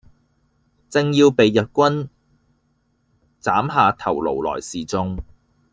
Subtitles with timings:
[0.89, 2.07] 正要被日軍
[3.43, 5.19] 砍下頭顱來示衆，